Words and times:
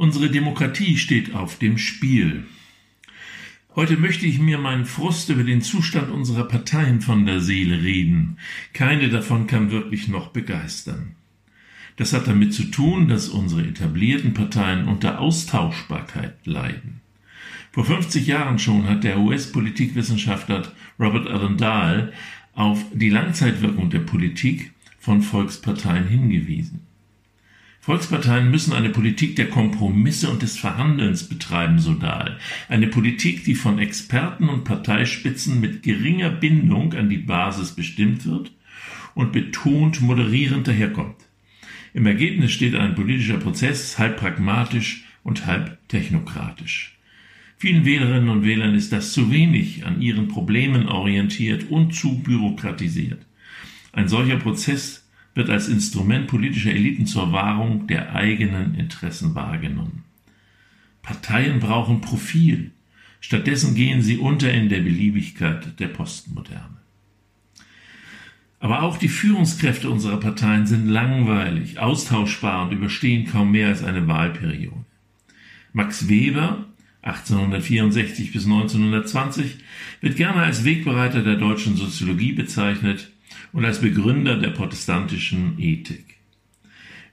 Unsere 0.00 0.30
Demokratie 0.30 0.96
steht 0.96 1.34
auf 1.34 1.58
dem 1.58 1.76
Spiel. 1.76 2.44
Heute 3.76 3.98
möchte 3.98 4.24
ich 4.24 4.38
mir 4.38 4.56
meinen 4.56 4.86
Frust 4.86 5.28
über 5.28 5.44
den 5.44 5.60
Zustand 5.60 6.10
unserer 6.10 6.44
Parteien 6.44 7.02
von 7.02 7.26
der 7.26 7.42
Seele 7.42 7.82
reden. 7.82 8.38
Keine 8.72 9.10
davon 9.10 9.46
kann 9.46 9.70
wirklich 9.70 10.08
noch 10.08 10.28
begeistern. 10.28 11.16
Das 11.96 12.14
hat 12.14 12.26
damit 12.26 12.54
zu 12.54 12.70
tun, 12.70 13.08
dass 13.08 13.28
unsere 13.28 13.62
etablierten 13.62 14.32
Parteien 14.32 14.88
unter 14.88 15.18
Austauschbarkeit 15.20 16.46
leiden. 16.46 17.02
Vor 17.70 17.84
50 17.84 18.26
Jahren 18.26 18.58
schon 18.58 18.88
hat 18.88 19.04
der 19.04 19.20
US-Politikwissenschaftler 19.20 20.72
Robert 20.98 21.28
Allen 21.28 21.58
Dahl 21.58 22.14
auf 22.54 22.82
die 22.94 23.10
Langzeitwirkung 23.10 23.90
der 23.90 24.00
Politik 24.00 24.72
von 24.98 25.20
Volksparteien 25.20 26.08
hingewiesen. 26.08 26.89
Volksparteien 27.90 28.52
müssen 28.52 28.72
eine 28.72 28.90
Politik 28.90 29.34
der 29.34 29.48
Kompromisse 29.48 30.30
und 30.30 30.42
des 30.42 30.56
Verhandelns 30.56 31.24
betreiben, 31.24 31.80
so 31.80 31.92
Dahl. 31.94 32.38
Eine 32.68 32.86
Politik, 32.86 33.42
die 33.42 33.56
von 33.56 33.80
Experten 33.80 34.48
und 34.48 34.62
Parteispitzen 34.62 35.60
mit 35.60 35.82
geringer 35.82 36.30
Bindung 36.30 36.94
an 36.94 37.08
die 37.08 37.18
Basis 37.18 37.72
bestimmt 37.72 38.26
wird 38.26 38.52
und 39.16 39.32
betont 39.32 40.02
moderierend 40.02 40.68
daherkommt. 40.68 41.16
Im 41.92 42.06
Ergebnis 42.06 42.52
steht 42.52 42.76
ein 42.76 42.94
politischer 42.94 43.38
Prozess 43.38 43.98
halb 43.98 44.18
pragmatisch 44.18 45.02
und 45.24 45.46
halb 45.46 45.76
technokratisch. 45.88 46.96
Vielen 47.56 47.84
Wählerinnen 47.84 48.28
und 48.28 48.44
Wählern 48.44 48.76
ist 48.76 48.92
das 48.92 49.12
zu 49.12 49.32
wenig 49.32 49.84
an 49.84 50.00
ihren 50.00 50.28
Problemen 50.28 50.86
orientiert 50.86 51.68
und 51.70 51.92
zu 51.92 52.20
bürokratisiert. 52.22 53.26
Ein 53.92 54.06
solcher 54.06 54.36
Prozess 54.36 55.09
wird 55.34 55.50
als 55.50 55.68
Instrument 55.68 56.26
politischer 56.26 56.72
Eliten 56.72 57.06
zur 57.06 57.32
Wahrung 57.32 57.86
der 57.86 58.14
eigenen 58.14 58.74
Interessen 58.74 59.34
wahrgenommen. 59.34 60.04
Parteien 61.02 61.60
brauchen 61.60 62.00
Profil, 62.00 62.72
stattdessen 63.20 63.74
gehen 63.74 64.02
sie 64.02 64.18
unter 64.18 64.52
in 64.52 64.68
der 64.68 64.80
Beliebigkeit 64.80 65.78
der 65.78 65.88
Postmoderne. 65.88 66.76
Aber 68.58 68.82
auch 68.82 68.98
die 68.98 69.08
Führungskräfte 69.08 69.88
unserer 69.88 70.18
Parteien 70.18 70.66
sind 70.66 70.86
langweilig, 70.86 71.78
austauschbar 71.78 72.66
und 72.66 72.72
überstehen 72.72 73.26
kaum 73.26 73.52
mehr 73.52 73.68
als 73.68 73.82
eine 73.82 74.06
Wahlperiode. 74.06 74.84
Max 75.72 76.08
Weber, 76.08 76.66
1864 77.02 78.32
bis 78.32 78.44
1920, 78.44 79.58
wird 80.02 80.16
gerne 80.16 80.42
als 80.42 80.64
Wegbereiter 80.64 81.22
der 81.22 81.36
deutschen 81.36 81.76
Soziologie 81.76 82.32
bezeichnet 82.32 83.10
und 83.52 83.64
als 83.64 83.80
Begründer 83.80 84.36
der 84.36 84.50
protestantischen 84.50 85.58
Ethik. 85.58 86.16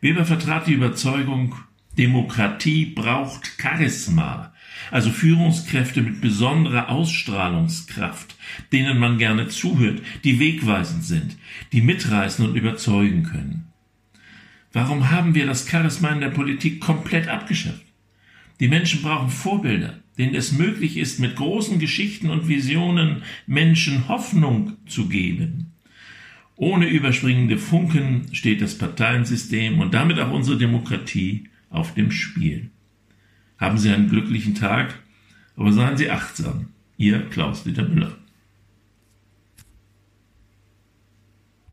Weber 0.02 0.26
vertrat 0.26 0.68
die 0.68 0.74
Überzeugung, 0.74 1.56
Demokratie 1.98 2.86
braucht 2.86 3.52
Charisma, 3.60 4.54
also 4.92 5.10
Führungskräfte 5.10 6.02
mit 6.02 6.22
besonderer 6.22 6.90
Ausstrahlungskraft, 6.90 8.36
denen 8.72 9.00
man 9.00 9.18
gerne 9.18 9.48
zuhört, 9.48 10.02
die 10.24 10.40
wegweisend 10.40 11.04
sind, 11.04 11.38
die 11.72 11.82
mitreißen 11.82 12.46
und 12.46 12.56
überzeugen 12.56 13.24
können. 13.24 13.68
Warum 14.72 15.10
haben 15.10 15.34
wir 15.34 15.48
das 15.48 15.68
Charisma 15.68 16.10
in 16.10 16.22
der 16.22 16.30
Politik 16.30 16.80
komplett 16.80 17.28
abgeschafft? 17.28 17.86
Die 18.60 18.68
Menschen 18.68 19.02
brauchen 19.02 19.30
Vorbilder, 19.30 20.00
denen 20.18 20.36
es 20.36 20.52
möglich 20.52 20.98
ist, 20.98 21.20
mit 21.20 21.36
großen 21.36 21.80
Geschichten 21.80 22.30
und 22.30 22.48
Visionen 22.48 23.24
Menschen 23.48 24.08
Hoffnung 24.08 24.78
zu 24.88 25.10
geben. 25.10 25.74
Ohne 26.58 26.88
überspringende 26.88 27.60
Funken 27.60 28.34
steht 28.34 28.62
das 28.62 28.78
Parteiensystem 28.78 29.80
und 29.80 29.94
damit 29.94 30.20
auch 30.20 30.32
unsere 30.32 30.58
Demokratie 30.58 31.50
auf 31.70 31.94
dem 31.94 32.12
Spiel. 32.12 32.72
Haben 33.60 33.78
Sie 33.78 33.92
einen 33.92 34.10
glücklichen 34.10 34.56
Tag, 34.56 35.00
aber 35.56 35.72
seien 35.72 35.98
Sie 35.98 36.10
achtsam. 36.10 36.70
Ihr 36.98 37.30
Klaus-Dieter 37.30 37.88
Müller. 37.88 38.18